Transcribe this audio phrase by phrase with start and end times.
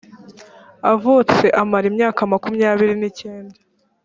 [0.93, 3.57] avutse amara imyaka makumyabiri n icyenda